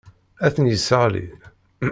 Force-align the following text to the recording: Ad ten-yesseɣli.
Ad 0.45 0.51
ten-yesseɣli. 0.55 1.25